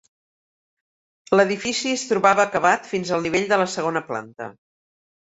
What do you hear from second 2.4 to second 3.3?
acabat fins al